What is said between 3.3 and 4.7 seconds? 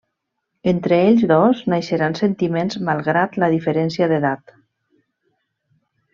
la diferència d'edat.